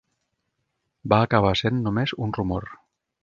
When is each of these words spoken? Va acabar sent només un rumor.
Va 1.13 1.19
acabar 1.27 1.53
sent 1.63 1.83
només 1.87 2.17
un 2.27 2.35
rumor. 2.41 2.67